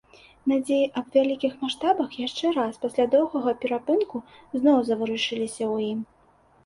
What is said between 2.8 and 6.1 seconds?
пасля доўгага перапынку, зноў заварушыліся ў ім.